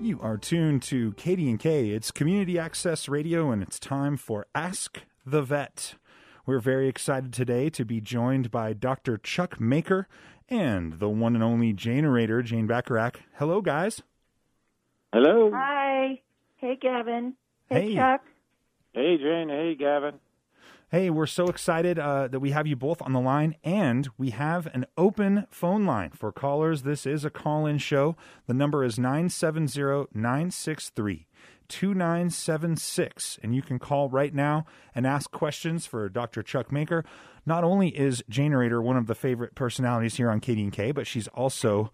[0.00, 1.92] You are tuned to KDNK.
[1.94, 5.94] It's Community Access Radio, and it's time for Ask the Vet.
[6.46, 9.18] We're very excited today to be joined by Dr.
[9.18, 10.08] Chuck Maker
[10.48, 13.16] and the one and only Janerator, Jane Bachrach.
[13.38, 14.02] Hello, guys.
[15.12, 15.50] Hello.
[15.52, 16.22] Hi.
[16.56, 17.34] Hey, Gavin.
[17.68, 17.94] Hey, Hey.
[17.96, 18.22] Chuck.
[18.92, 19.48] Hey, Jane.
[19.50, 20.14] Hey, Gavin.
[20.92, 24.30] Hey, we're so excited uh, that we have you both on the line, and we
[24.30, 26.82] have an open phone line for callers.
[26.82, 28.16] This is a call in show.
[28.48, 31.28] The number is 970 963
[31.68, 36.42] 2976, and you can call right now and ask questions for Dr.
[36.42, 37.04] Chuck Maker.
[37.46, 41.92] Not only is Janerator one of the favorite personalities here on KDNK, but she's also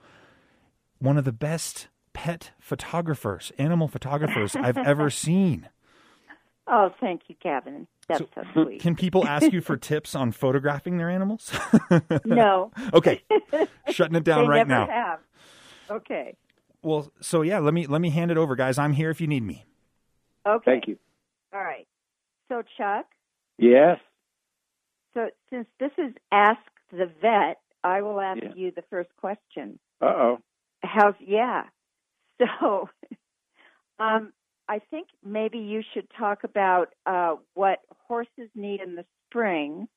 [1.01, 5.69] one of the best pet photographers, animal photographers I've ever seen.
[6.69, 7.87] Oh, thank you, Gavin.
[8.09, 8.81] That's so, sweet.
[8.81, 11.53] Can people ask you for tips on photographing their animals?
[12.25, 12.71] no.
[12.93, 13.23] okay.
[13.91, 14.93] Shutting it down they right never now.
[14.93, 15.19] Have.
[15.91, 16.37] Okay.
[16.83, 18.79] Well, so yeah, let me let me hand it over, guys.
[18.79, 19.65] I'm here if you need me.
[20.47, 20.65] Okay.
[20.71, 20.99] Thank you.
[21.53, 21.87] All right.
[22.49, 23.07] So, Chuck,
[23.59, 23.99] Yes.
[25.15, 26.61] so since this is Ask
[26.93, 28.53] the Vet, I will ask Yeah.
[28.55, 29.79] you the first question.
[30.01, 30.39] Uh oh.
[30.83, 31.65] How's yeah?
[32.39, 32.89] So,
[33.99, 34.33] um,
[34.69, 39.89] I think maybe you should talk about uh, what horses need in the spring,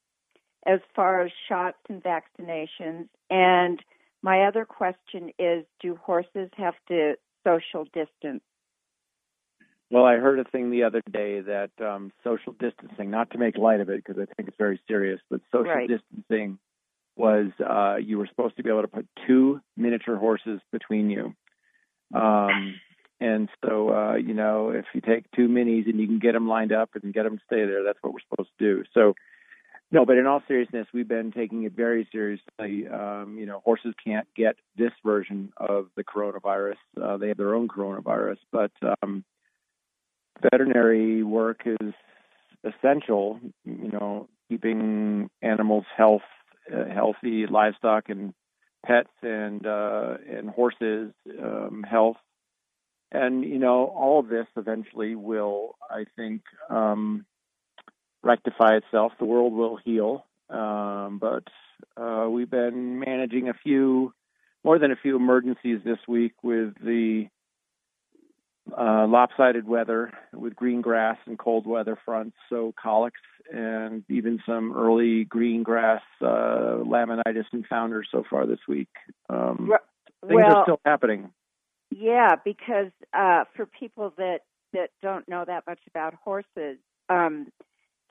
[0.66, 3.08] as far as shots and vaccinations.
[3.30, 3.80] And
[4.22, 8.44] my other question is, do horses have to social distance?
[9.92, 13.58] Well, I heard a thing the other day that um, social distancing, not to make
[13.58, 15.90] light of it because I think it's very serious, but social Right.
[15.90, 16.60] distancing
[17.16, 21.34] was uh, you were supposed to be able to put two miniature horses between you.
[22.14, 22.76] Um,
[23.20, 26.48] and so, uh, you know, if you take two minis and you can get them
[26.48, 28.84] lined up and get them to stay there, that's what we're supposed to do.
[28.94, 29.14] So,
[29.92, 32.88] no, but in all seriousness, we've been taking it very seriously.
[32.88, 36.78] Um, you know, horses can't get this version of the coronavirus.
[37.02, 39.24] Uh, they have their own coronavirus, but um,
[40.42, 41.94] veterinary work is
[42.64, 43.40] essential.
[43.66, 46.22] You know, keeping animals' health,
[46.72, 48.34] uh, healthy, livestock and
[48.86, 52.18] pets, and uh, and horses' um, health.
[53.12, 57.26] And you know, all of this eventually will, I think, um,
[58.22, 59.14] rectify itself.
[59.20, 60.26] The world will heal.
[60.50, 61.44] Um, but
[61.98, 64.14] uh, we've been managing a few,
[64.64, 67.28] more than a few emergencies this week with the
[68.78, 73.22] uh, lopsided weather, with green grass and cold weather fronts, so colics
[73.52, 78.90] and even some early green grass uh, laminitis and founders so far this week.
[79.30, 79.72] Um,
[80.22, 81.32] things well, are still happening.
[81.92, 84.40] Yeah, because uh, for people that
[84.74, 86.78] that don't know that much about horses,
[87.10, 87.48] um,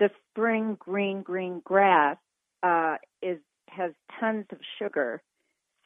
[0.01, 2.17] the spring green green grass
[2.63, 5.23] uh, is has tons of sugar.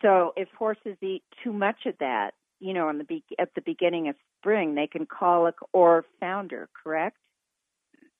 [0.00, 3.60] So if horses eat too much of that, you know, in the be- at the
[3.60, 6.69] beginning of spring, they can colic or founder.
[6.82, 7.16] Correct?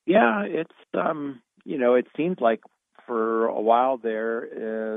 [0.06, 2.60] Yeah, it's um, you know, it seems like
[3.06, 4.49] for a while there,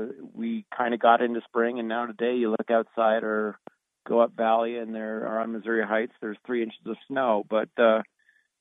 [0.08, 3.58] uh, we kind of got into spring, and now today you look outside or
[4.06, 6.12] go up valley, and there are on Missouri Heights.
[6.20, 8.02] There's three inches of snow, but uh,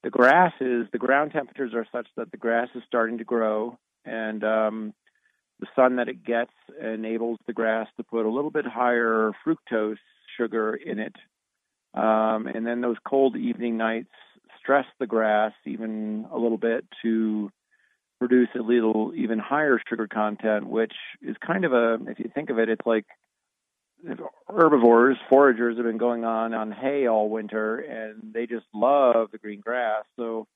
[0.03, 3.77] the grass is the ground temperatures are such that the grass is starting to grow,
[4.05, 4.93] and um,
[5.59, 6.51] the sun that it gets
[6.81, 9.97] enables the grass to put a little bit higher fructose
[10.37, 11.15] sugar in it,
[11.93, 14.09] um, and then those cold evening nights
[14.59, 17.51] stress the grass even a little bit to
[18.19, 22.49] produce a little even higher sugar content, which is kind of a, if you think
[22.49, 23.05] of it, it's like
[24.47, 29.37] herbivores, foragers have been going on on hay all winter, and they just love the
[29.37, 30.03] green grass.
[30.15, 30.47] So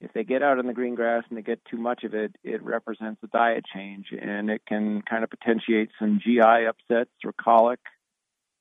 [0.00, 2.34] if they get out in the green grass and they get too much of it,
[2.42, 7.32] it represents a diet change, and it can kind of potentiate some GI upsets or
[7.32, 7.80] colic,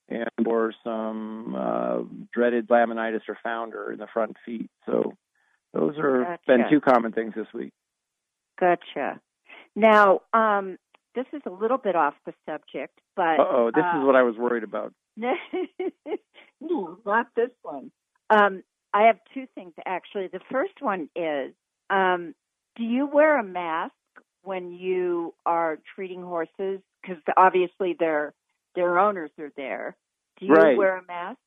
[0.08, 2.00] and or some uh,
[2.34, 4.70] dreaded laminitis or founder in the front feet.
[4.86, 5.14] So
[5.74, 6.42] those are Gotcha.
[6.48, 7.74] been two common things this week.
[8.60, 9.20] Gotcha.
[9.76, 10.78] Now, um,
[11.16, 14.16] this is a little bit off the subject, but Uh oh, this uh, is what
[14.16, 14.94] I was worried about.
[15.18, 17.92] no, not this one.
[18.30, 18.64] Um,
[18.94, 20.28] I have two things actually.
[20.28, 21.54] The first one is,
[21.90, 22.34] um,
[22.76, 23.94] do you wear a mask
[24.44, 26.80] when you are treating horses?
[27.02, 28.34] Because obviously their
[28.76, 29.96] their owners are there.
[30.40, 30.78] Do you Right.
[30.78, 31.40] wear a mask?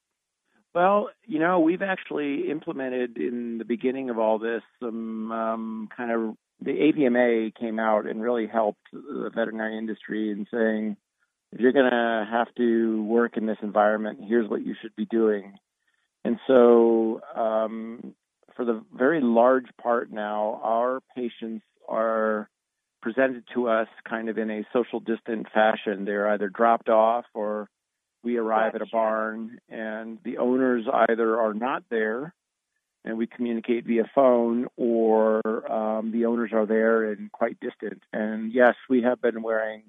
[0.74, 6.10] Well, you know, we've actually implemented in the beginning of all this some um, kind
[6.10, 10.96] of the AVMA came out and really helped the veterinary industry in saying
[11.52, 15.06] if you're going to have to work in this environment, here's what you should be
[15.06, 15.54] doing.
[16.24, 18.14] And so, um,
[18.56, 22.48] for the very large part now, our patients are
[23.02, 26.04] presented to us kind of in a social distant fashion.
[26.04, 27.68] They're either dropped off or
[28.24, 28.82] we arrive Gotcha.
[28.84, 32.34] at a barn and the owners either are not there
[33.04, 35.40] and we communicate via phone or
[35.70, 38.02] um, the owners are there and quite distant.
[38.12, 39.82] And yes, we have been wearing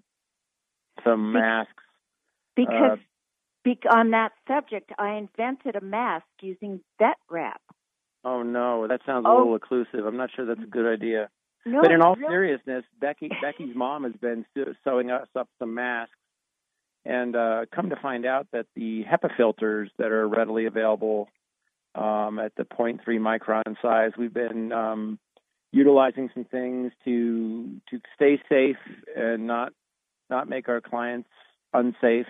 [1.03, 1.71] some masks.
[2.55, 2.99] Because
[3.63, 7.61] bec- on that subject, I invented a mask using vet wrap.
[8.23, 9.37] Oh no, that sounds a Oh.
[9.37, 10.05] little occlusive.
[10.07, 11.29] I'm not sure that's a good idea.
[11.65, 12.29] No, but in all really?
[12.31, 14.45] seriousness, Becky Becky's mom has been
[14.83, 16.15] sewing us up some masks,
[17.05, 21.29] and uh, come to find out that the HEPA filters that are readily available
[21.93, 25.19] um, at the 0.3 micron size, we've been um,
[25.71, 28.77] utilizing some things to to stay safe
[29.15, 29.71] and not
[30.29, 31.29] not make our clients
[31.73, 32.25] unsafe,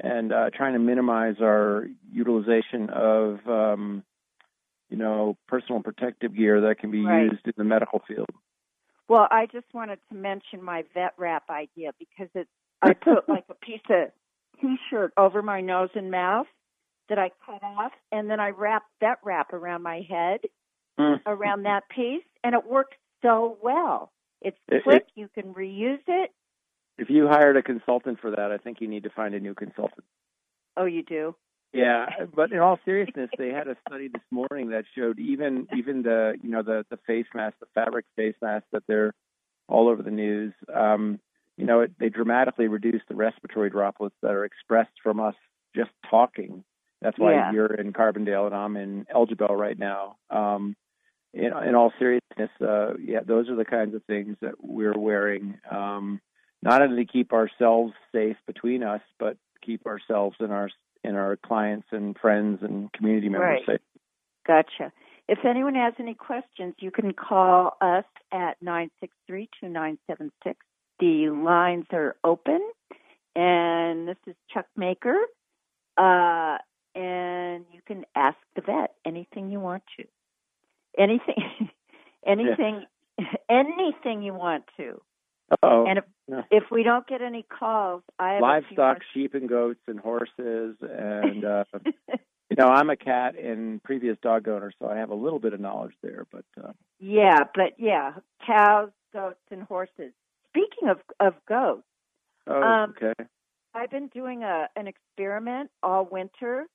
[0.00, 4.02] and uh, trying to minimize our utilization of um,
[4.90, 7.30] you know personal protective gear that can be Right.
[7.30, 8.26] used in the medical field.
[9.08, 12.50] Well, I just wanted to mention my vet wrap idea because it's
[12.82, 14.10] I put like a piece of
[14.60, 16.46] t-shirt over my nose and mouth
[17.08, 20.40] that I cut off, and then I wrap that wrap around my head
[20.98, 21.20] Mm.
[21.26, 24.10] around that piece, and it works so well.
[24.40, 26.32] It's It- quick; you can reuse it.
[26.98, 29.54] If you hired a consultant for that, I think you need to find a new
[29.54, 30.04] consultant.
[30.76, 31.36] Oh, you do?
[31.72, 36.02] Yeah, but in all seriousness, they had a study this morning that showed even even
[36.02, 39.14] the you know the the face mask, the fabric face mask that they're
[39.68, 40.52] all over the news.
[40.72, 41.20] Um,
[41.58, 45.34] you know, it, they dramatically reduce the respiratory droplets that are expressed from us
[45.74, 46.64] just talking.
[47.02, 47.52] That's why Yeah.
[47.52, 50.16] you're in Carbondale and I'm in El Jebel right now.
[50.30, 50.76] Um,
[51.34, 55.58] in, in all seriousness, uh, yeah, those are the kinds of things that we're wearing,
[55.70, 56.20] um,
[56.62, 60.70] not only to keep ourselves safe between us, but keep ourselves and our
[61.04, 63.78] and our clients and friends and community members Right.
[63.78, 63.80] safe.
[64.46, 64.92] Gotcha.
[65.28, 69.98] If anyone has any questions, you can call us at nine six three two nine
[70.06, 70.58] seven six.
[71.00, 72.60] The lines are open,
[73.36, 75.16] and this is Chuck Maker.
[75.96, 76.58] Uh,
[76.94, 80.04] and you can ask the vet anything you want to.
[80.98, 81.70] Anything,
[82.26, 82.84] anything,
[83.48, 85.00] anything you want to.
[85.62, 86.04] Oh, And if
[86.50, 89.98] if we don't get any calls, I have a few livestock, sheep and goats and
[89.98, 91.64] horses, and uh,
[92.50, 95.54] you know I'm a cat and previous dog owner, so I have a little bit
[95.54, 96.26] of knowledge there.
[96.30, 98.14] But uh, Yeah, but yeah,
[98.46, 100.12] cows, goats, and horses.
[100.58, 101.84] Speaking of of goats,
[102.48, 103.12] oh, Um, okay,
[103.74, 106.66] I've been doing a an experiment all winter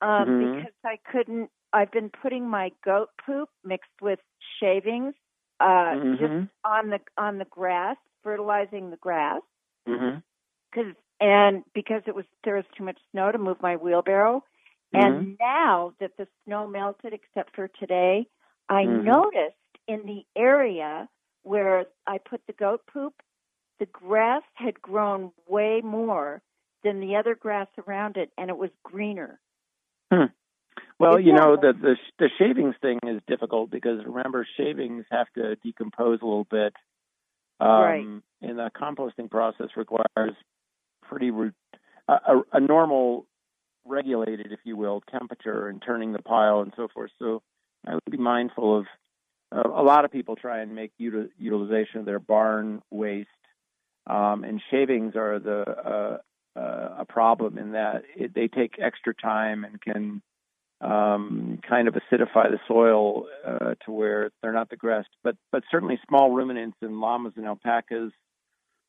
[0.00, 0.58] um, Mhm.
[0.60, 1.50] because I couldn't.
[1.72, 4.20] I've been putting my goat poop mixed with
[4.60, 5.14] shavings
[5.60, 6.18] uh, Mhm.
[6.18, 9.42] just on the on the grass, fertilizing the grass.
[9.86, 10.18] hmm
[10.74, 14.44] Cause, and because it was there was too much snow to move my wheelbarrow,
[14.94, 15.18] Mm-hmm.
[15.18, 18.28] and now that the snow melted, except for today,
[18.68, 19.04] I Mhm.
[19.04, 19.56] noticed
[19.88, 21.08] in the area
[21.46, 23.14] where I put the goat poop,
[23.78, 26.42] the grass had grown way more
[26.82, 29.38] than the other grass around it, and it was greener.
[30.12, 30.24] Hmm.
[30.98, 35.56] Well, you know the the the shavings thing is difficult because remember shavings have to
[35.56, 36.74] decompose a little bit.
[37.60, 38.06] Um, Right.
[38.42, 40.34] And the composting process requires
[41.02, 41.30] pretty
[42.08, 43.26] a, a normal,
[43.84, 47.10] regulated, if you will, temperature and turning the pile and so forth.
[47.18, 47.42] So
[47.86, 48.86] I would be mindful of.
[49.52, 53.28] Uh, a lot of people try and make util, utilization of their barn waste,
[54.06, 59.14] um, and shavings are the uh, uh, a problem in that it, they take extra
[59.14, 60.22] time and can
[60.80, 65.04] um, kind of acidify the soil uh, to where they're not the grass.
[65.22, 68.12] But but certainly small ruminants and llamas and alpacas,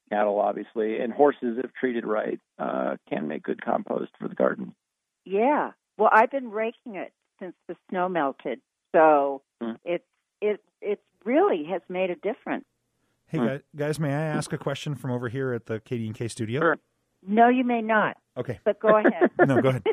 [0.10, 4.74] cattle obviously, and horses if treated right uh, can make good compost for the garden.
[5.26, 5.72] Yeah.
[5.98, 8.62] Well, I've been raking it since the snow melted,
[8.96, 9.74] so Hmm.
[9.84, 10.06] it's
[10.42, 12.66] it it really has made a difference.
[13.28, 13.46] Hey Hmm.
[13.46, 16.62] guys, guys, may I ask a question from over here at the KDNK studio?
[16.62, 16.78] Sure.
[17.28, 18.60] No, you may not, Okay.
[18.64, 19.32] but go ahead.
[19.48, 19.84] No, go ahead.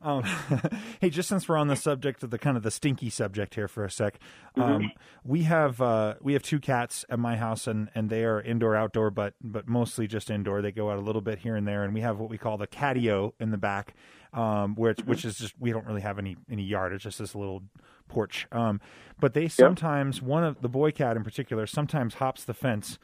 [0.00, 0.22] Um,
[1.00, 3.66] hey, just since we're on the subject of the kind of the stinky subject here
[3.66, 4.20] for a sec,
[4.54, 4.92] um,
[5.24, 8.76] we have uh, we have two cats at my house, and, and they are indoor
[8.76, 10.62] outdoor, but but mostly just indoor.
[10.62, 12.58] They go out a little bit here and there, and we have what we call
[12.58, 13.94] the catio in the back,
[14.32, 16.92] um, which which is just we don't really have any any yard.
[16.92, 17.64] It's just this little
[18.08, 18.46] porch.
[18.52, 18.80] Um,
[19.20, 22.98] but they sometimes one of the boy cat in particular sometimes hops the fence.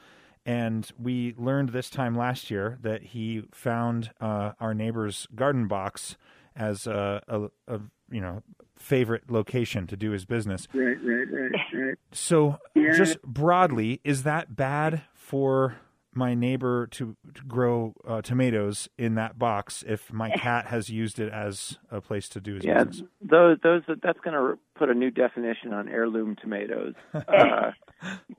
[0.47, 6.17] And we learned this time last year that he found uh, our neighbor's garden box
[6.55, 7.81] as a, a, a
[8.11, 8.43] you know
[8.77, 10.69] favorite location to do his business.
[10.75, 11.95] Right, right, right, right.
[12.13, 12.93] So, Yeah.
[12.93, 15.77] just broadly, is that bad for
[16.17, 21.19] my neighbor to, to grow uh, tomatoes in that box if my cat has used
[21.19, 23.09] it as a place to do his Yeah, business?
[23.23, 26.95] those those that's going to put a new definition on heirloom tomatoes.
[27.15, 27.73] Uh,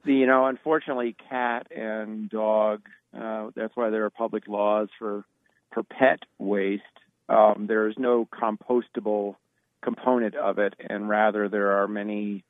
[0.06, 2.82] the, you know, unfortunately, cat and dog.
[3.18, 5.26] Uh, that's why there are public laws for
[5.74, 6.84] for pet waste,
[7.30, 9.36] um, there is no compostable
[9.84, 12.44] component of it, and rather there are many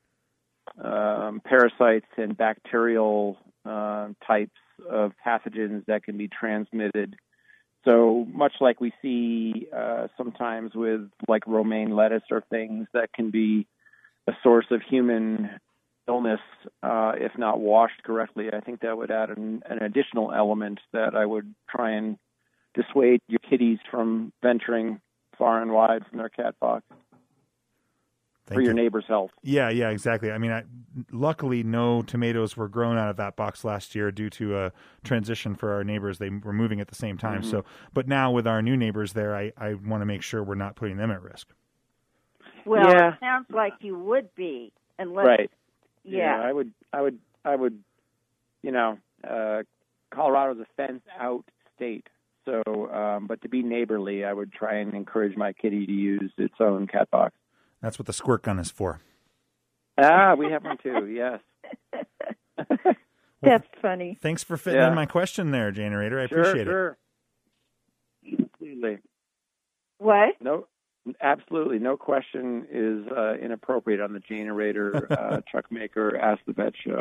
[0.82, 4.52] um, parasites and bacterial uh, types
[4.88, 7.16] of pathogens that can be transmitted.
[7.84, 13.30] So much like we see uh, sometimes with like romaine lettuce or things that can
[13.30, 13.66] be
[14.26, 15.50] a source of human
[16.08, 16.40] illness
[16.82, 18.48] uh, if not washed correctly.
[18.52, 22.18] I think that would add an, an additional element that I would try and
[22.74, 25.00] dissuade your kitties from venturing
[25.38, 26.84] far and wide from their cat box.
[28.46, 28.82] Thank for your you.
[28.82, 29.32] neighbor's health.
[29.42, 30.30] Yeah, yeah, exactly.
[30.30, 30.62] I mean, I,
[31.10, 34.72] luckily, no tomatoes were grown out of that box last year due to a
[35.02, 36.18] transition for our neighbors.
[36.18, 37.40] They were moving at the same time.
[37.40, 37.50] Mm-hmm.
[37.50, 40.54] So, but now with our new neighbors there, I, I want to make sure we're
[40.54, 41.48] not putting them at risk.
[42.64, 43.14] Well, Yeah.
[43.14, 45.50] it sounds like you would be, unless Right.
[46.04, 46.40] yeah.
[46.40, 47.82] I would, I would, I would,
[48.62, 48.98] you know,
[49.28, 49.62] uh,
[50.10, 52.06] Colorado's a fence out state.
[52.44, 52.62] So,
[52.92, 56.54] um, but to be neighborly, I would try and encourage my kitty to use its
[56.60, 57.34] own cat box.
[57.82, 59.00] That's what the squirt gun is for.
[59.98, 61.06] Ah, we have one too.
[61.06, 61.40] Yes.
[63.42, 64.18] That's funny.
[64.20, 64.88] Thanks for fitting Yeah.
[64.88, 66.22] in my question there, Janerator.
[66.22, 66.70] I sure, appreciate it.
[66.70, 66.98] sure.
[68.32, 68.98] Absolutely.
[69.98, 70.34] What?
[70.40, 70.66] No,
[71.20, 71.78] absolutely.
[71.78, 77.00] No question is uh, inappropriate on the Janerator uh, Chuck Maker ask the vet show.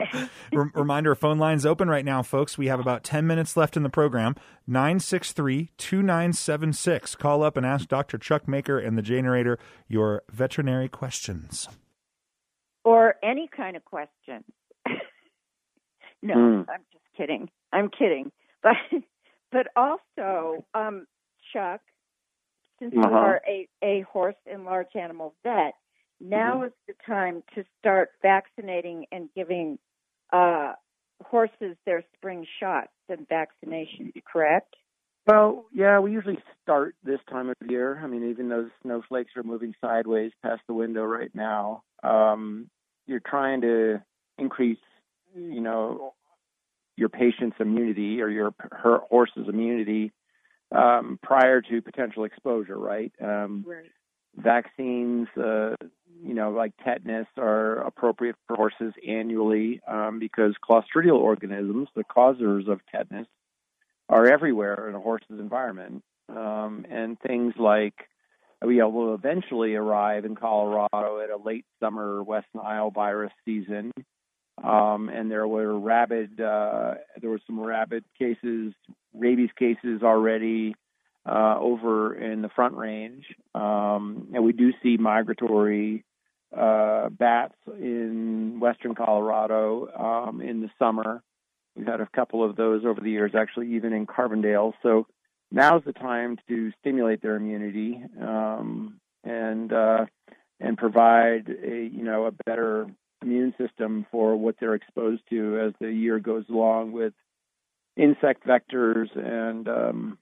[0.52, 2.58] Reminder phone lines open right now, folks.
[2.58, 4.36] We have about 10 minutes left in the program.
[4.68, 7.16] 963 2976.
[7.16, 8.18] Call up and ask Dr.
[8.18, 9.58] Chuck Maker and the Janerator
[9.88, 11.68] your veterinary questions.
[12.84, 14.44] Or any kind of question.
[16.22, 16.70] no, Hmm.
[16.70, 17.50] I'm just kidding.
[17.74, 18.32] I'm kidding.
[18.62, 18.74] But
[19.52, 21.08] but also, um,
[21.54, 21.82] Chuck,
[22.80, 23.18] since you Uh-huh.
[23.22, 25.76] are a, a horse and large animal vet,
[26.20, 26.64] now Mm-hmm.
[26.64, 29.78] is the time to start vaccinating and giving
[30.32, 30.74] uh,
[31.24, 34.76] horses their spring shots and vaccinations, correct?
[35.28, 38.00] Well, yeah, we usually start this time of year.
[38.04, 42.70] I mean, even though snowflakes are moving sideways past the window right now, um,
[43.08, 44.04] you're trying to
[44.38, 44.78] increase,
[45.36, 46.14] you know,
[46.96, 50.12] your patient's immunity or your her horse's immunity
[50.72, 53.12] um, prior to potential exposure, right?
[53.22, 53.92] Um, Right.
[54.36, 55.76] vaccines, uh,
[56.24, 62.68] you know, like tetanus, are appropriate for horses annually um, because Clostridial organisms, the causers
[62.68, 63.28] of tetanus,
[64.10, 66.04] are everywhere in a horse's environment.
[66.30, 67.94] Um, and things like
[68.62, 73.92] we will eventually arrive in Colorado at a late summer West Nile virus season.
[74.64, 78.74] Um, and there were rabid, uh, there were some rabid cases,
[79.14, 80.76] rabies cases already
[81.26, 86.06] uh, over in the Front Range, um, and we do see migratory
[86.56, 91.22] uh, bats in western Colorado um, in the summer.
[91.76, 94.74] We've had a couple of those over the years, actually, even in Carbondale.
[94.82, 95.08] So
[95.52, 100.06] now's the time to stimulate their immunity um, and uh,
[100.60, 102.88] and provide a you know a better
[103.22, 107.14] immune system for what they're exposed to as the year goes along with
[107.98, 110.18] insect vectors and um,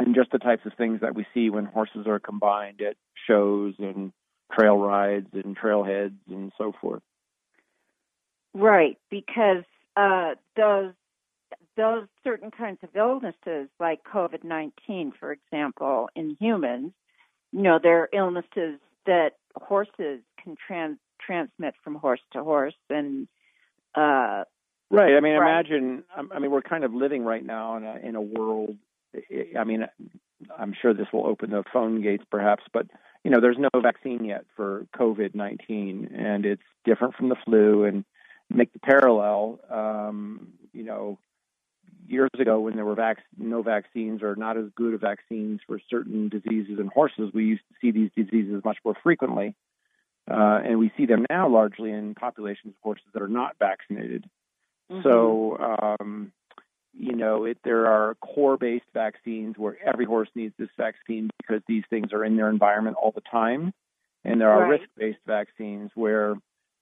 [0.00, 2.96] and just the types of things that we see when horses are combined at
[3.28, 4.12] shows and
[4.52, 7.02] trail rides and trailheads and so forth.
[8.54, 9.64] Right, because
[9.96, 10.92] uh, those
[11.76, 16.92] those certain kinds of illnesses, like COVID nineteen, for example, in humans,
[17.52, 23.28] you know, they're illnesses that horses can trans transmit from horse to horse, and
[23.94, 24.44] uh,
[24.90, 25.14] Right.
[25.16, 25.50] I mean, Right.
[25.50, 26.04] imagine.
[26.14, 28.76] I mean, we're kind of living right now in a in a world.
[29.58, 29.86] I mean,
[30.58, 32.86] I'm sure this will open the phone gates, perhaps, but
[33.24, 37.84] you know, there's no vaccine yet for COVID nineteen, and it's different from the flu.
[37.84, 38.04] And
[38.50, 39.60] make the parallel.
[39.70, 41.18] Um, you know,
[42.06, 45.80] years ago when there were vac- no vaccines or not as good of vaccines for
[45.88, 49.54] certain diseases in horses, we used to see these diseases much more frequently.
[50.30, 54.24] Uh, and we see them now largely in populations of horses that are not vaccinated.
[55.02, 55.56] So,
[56.00, 56.32] um,
[56.92, 61.84] you know, it, there are core-based vaccines where every horse needs this vaccine because these
[61.88, 63.72] things are in their environment all the time,
[64.24, 64.80] and there are Right.
[64.80, 66.34] risk-based vaccines where,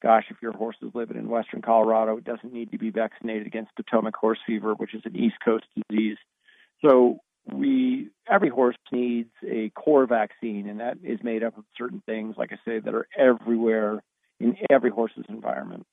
[0.02, 3.46] gosh, if your horse is living in western Colorado, it doesn't need to be vaccinated
[3.46, 6.18] against Potomac horse fever, which is an East Coast disease.
[6.84, 7.20] So
[7.52, 12.36] we every horse needs a core vaccine, and that is made up of certain things,
[12.36, 14.02] like I say, that are everywhere
[14.38, 15.86] in every horse's environment.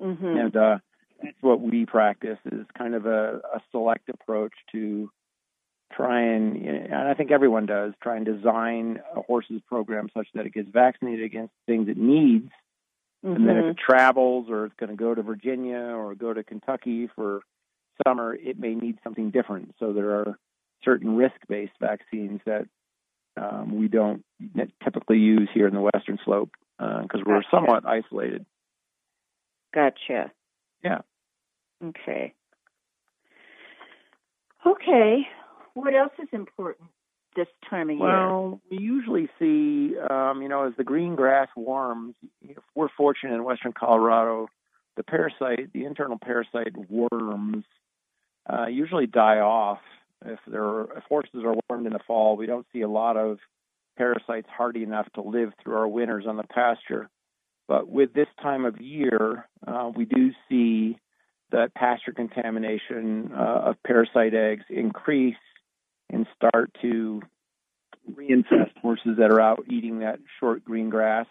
[0.00, 0.78] Hmm and uh,
[1.22, 5.10] that's what we practice is kind of a, a select approach to
[5.92, 10.46] try and and I think everyone does try and design a horse's program such that
[10.46, 12.50] it gets vaccinated against things it needs,
[13.22, 16.42] and then if it travels or it's going to go to Virginia or go to
[16.42, 17.42] Kentucky for
[18.06, 19.74] summer, it may need something different.
[19.78, 20.38] So there are
[21.02, 22.66] certain risk-based vaccines that
[23.36, 24.24] um, we don't
[24.84, 27.48] typically use here in the Western Slope because uh, we're gotcha.
[27.50, 28.44] somewhat isolated.
[29.74, 30.32] Gotcha.
[30.84, 30.98] Yeah.
[31.82, 32.34] Okay.
[34.66, 35.26] Okay.
[35.74, 36.88] What else is important
[37.34, 38.26] this time of well, year?
[38.28, 43.34] Well, we usually see, um, you know, as the green grass warms, if we're fortunate
[43.34, 44.48] in western Colorado,
[44.96, 47.64] the parasite, the internal parasite worms,
[48.48, 49.78] uh, usually die off.
[50.24, 53.38] If there, if horses are wormed in the fall, we don't see a lot of
[53.96, 57.08] parasites hardy enough to live through our winters on the pasture.
[57.68, 60.98] But with this time of year, uh, we do see
[61.52, 65.36] that pasture contamination uh, of parasite eggs increase
[66.10, 67.22] and start to
[68.10, 71.26] reinfest horses that are out eating that short green grass,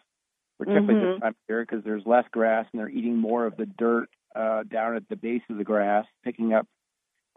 [0.57, 1.11] particularly mm-hmm.
[1.13, 4.09] this time of year because there's less grass and they're eating more of the dirt
[4.35, 6.67] uh, down at the base of the grass, picking up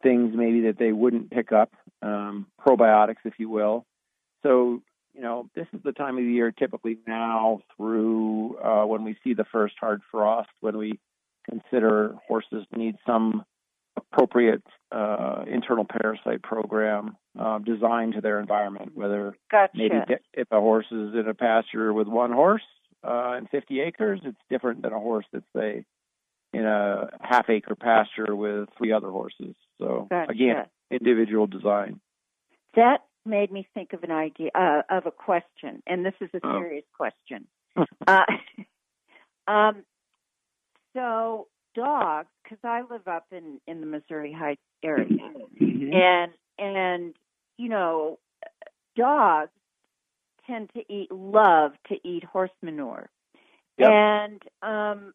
[0.03, 1.73] things maybe that they wouldn't pick up,
[2.03, 3.87] um, probiotics, if you will.
[4.43, 4.83] So,
[5.15, 9.17] you know, this is the time of the year typically now through uh, when we
[9.25, 10.99] see the first hard frost, when we
[11.49, 13.45] consider horses need some
[13.97, 18.93] appropriate uh, internal parasite program uh, designed to their environment.
[18.95, 19.73] Whether gotcha.
[19.77, 19.97] maybe
[20.33, 22.63] if a horse is in a pasture with one horse
[23.03, 25.85] uh, and 50 acres, it's different than a horse that's say
[26.55, 29.55] in a half acre pasture with three other horses.
[29.79, 30.31] So gotcha.
[30.31, 32.01] again, individual design.
[32.77, 36.41] That made me think of an idea uh, of a question, and this is a
[36.45, 36.61] oh.
[36.61, 36.97] serious oh.
[36.97, 37.47] question.
[38.07, 38.25] uh,
[39.51, 39.85] um,
[40.95, 45.93] so dogs, because I live up in in the Missouri Heights area, mm-hmm.
[45.93, 47.15] and and
[47.59, 48.19] you know,
[48.97, 49.51] dogs
[50.47, 53.09] tend to eat love to eat horse manure,
[53.79, 53.91] yep.
[53.91, 55.15] and um,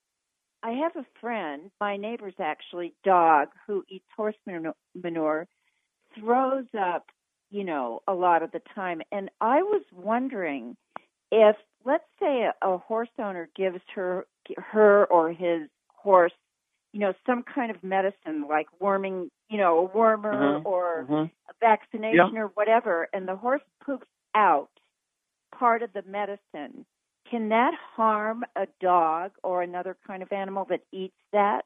[0.61, 5.47] I have a friend, my neighbor's actually dog who eats horse manure,
[6.19, 7.05] throws up,
[7.49, 10.75] you know, a lot of the time, and I was wondering
[11.31, 14.25] if let's say a, a horse owner gives her
[14.57, 16.33] her or his horse
[16.93, 20.67] you know some kind of medicine like worming, you know a wormer mm-hmm.
[20.67, 21.13] or mm-hmm.
[21.13, 24.69] a vaccination or whatever and the horse poops out
[25.57, 26.85] part of the medicine
[27.29, 31.65] can that harm a dog or another kind of animal that eats that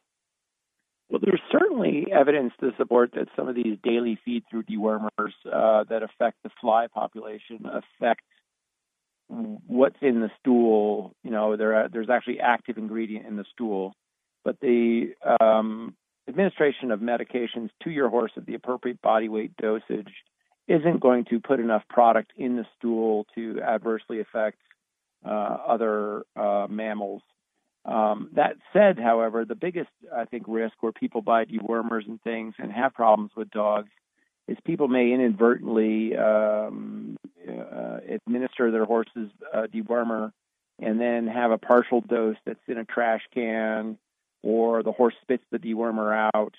[1.09, 5.83] well, there's certainly evidence to support that some of these daily feed through dewormers uh,
[5.89, 8.21] that affect the fly population affect
[9.27, 11.13] what's in the stool.
[11.23, 13.93] You know, there there's actually active ingredient in the stool
[14.43, 15.95] but the um,
[16.27, 20.13] administration of medications to your horse at the appropriate body weight dosage
[20.67, 24.57] isn't going to put enough product in the stool to adversely affect
[25.29, 27.21] other uh, mammals.
[27.85, 32.53] Um, that said, however, the biggest, I think, risk where people buy dewormers and things
[32.57, 33.89] and have problems with dogs
[34.47, 40.31] is people may inadvertently um, uh, administer their horse's uh, dewormer
[40.79, 43.97] and then have a partial dose that's in a trash can
[44.41, 46.55] or the horse spits the dewormer out,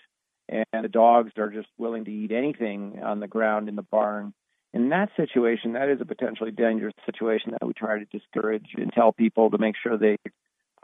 [0.48, 4.33] and the dogs are just willing to eat anything on the ground in the barn.
[4.75, 8.93] In that situation, that is a potentially dangerous situation that we try to discourage and
[8.93, 10.17] tell people to make sure they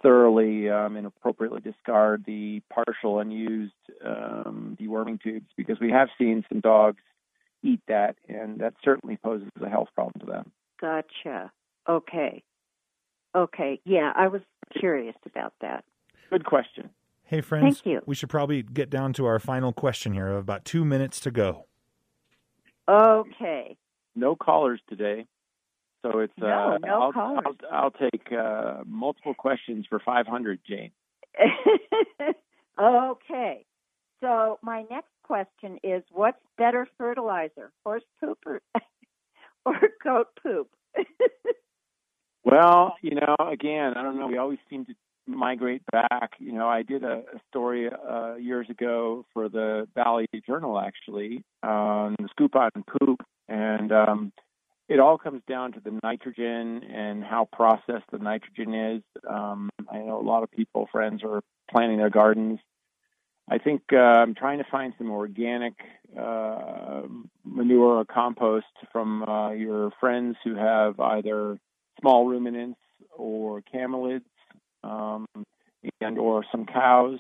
[0.01, 3.73] thoroughly um, and appropriately discard the partial unused
[4.07, 7.03] um, deworming tubes because we have seen some dogs
[7.65, 10.53] eat that, and that certainly poses a health problem to them.
[10.81, 11.51] Gotcha.
[11.89, 12.45] Okay.
[13.35, 13.81] Okay.
[13.85, 14.41] Yeah, I was
[14.79, 15.85] curious about that.
[16.31, 16.91] Good question.
[17.25, 17.81] Hey, friends.
[17.81, 18.03] Thank you.
[18.07, 20.29] We should probably get down to our final question here.
[20.29, 21.67] About two minutes to go.
[22.91, 23.77] Okay.
[24.17, 25.27] No callers today.
[26.03, 27.45] So it's no, uh, no I'll, callers.
[27.71, 30.91] I'll, I'll take uh, multiple questions for 500, Jane.
[32.81, 33.65] okay.
[34.21, 38.61] So my next question is, what's better fertilizer, horse poop or,
[39.67, 40.69] or goat poop?
[42.45, 44.27] well, you know, again, I don't know.
[44.27, 44.95] We always seem to
[45.27, 46.33] migrate back.
[46.39, 51.45] You know, I did a, a story uh, years ago for the Valley Journal, actually,
[51.63, 54.33] on the scoop on poop, and um,
[54.89, 59.03] it all comes down to the nitrogen and how processed the nitrogen is.
[59.29, 62.59] Um, I know a lot of people, friends, are planting their gardens.
[63.49, 65.75] I think uh, I'm trying to find some organic
[66.19, 67.03] uh,
[67.45, 71.59] manure or compost from uh, your friends who have either
[72.01, 72.79] small ruminants
[73.17, 74.23] or camelids
[74.85, 75.27] um,
[76.01, 77.19] and or some cows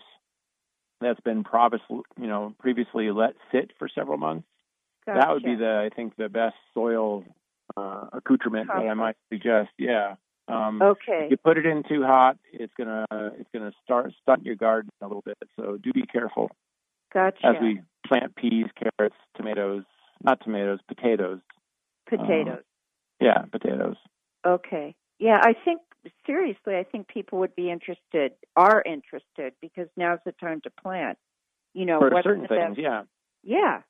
[1.00, 4.46] that's been previously, you know, previously let sit for several months.
[5.06, 5.18] Gotcha.
[5.18, 7.24] That would be the, I think, the best soil
[7.76, 9.70] uh, accoutrement that I might suggest.
[9.78, 10.16] Yeah.
[10.48, 11.24] Um, okay.
[11.24, 14.90] If you put it in too hot, it's gonna it's gonna start stunt your garden
[15.00, 15.38] a little bit.
[15.56, 16.50] So do be careful.
[17.14, 17.46] Gotcha.
[17.46, 19.84] As we plant peas, carrots, tomatoes,
[20.22, 21.38] not tomatoes, potatoes.
[22.08, 22.64] Potatoes.
[23.20, 23.96] Yeah, potatoes.
[24.46, 24.94] Okay.
[25.18, 25.80] Yeah, I think
[26.26, 31.18] seriously, I think people would be interested, are interested, because now's the time to plant.
[31.74, 32.78] You know, For what's certain the things, best?
[32.78, 33.02] yeah.
[33.42, 33.82] Yeah.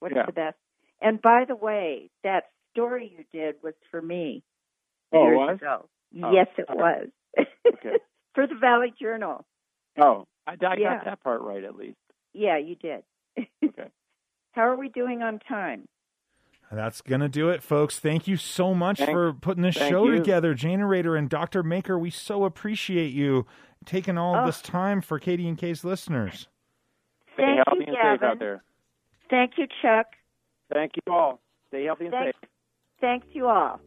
[0.00, 0.26] What's Yeah.
[0.26, 0.56] the best?
[1.00, 4.42] And by the way, that story you did was for me
[5.12, 5.58] Oh, it years was?
[5.58, 5.88] ago.
[6.22, 6.78] Oh, yes, it okay.
[6.78, 7.08] was.
[7.66, 7.96] Okay.
[8.34, 9.44] for the Valley Journal.
[10.00, 10.96] Oh, I, I Yeah.
[10.96, 11.98] got that part right at least.
[12.32, 13.02] Yeah, you did.
[13.64, 13.88] Okay.
[14.52, 15.86] How are we doing on time?
[16.72, 17.98] That's going to do it, folks.
[17.98, 20.12] Thank you so much Thank- for putting this thank show you.
[20.16, 21.62] together, Janerator and Dr.
[21.64, 21.98] Maker.
[21.98, 23.44] We so appreciate you
[23.84, 24.46] taking all Oh.
[24.46, 26.46] this time for KDNK's listeners.
[27.34, 28.62] Stay Thank healthy you, and safe out there.
[29.28, 30.06] Thank you, Chuck.
[30.72, 31.40] Thank you all.
[31.68, 32.50] Stay healthy and Thank- safe.
[33.00, 33.80] Thanks you all.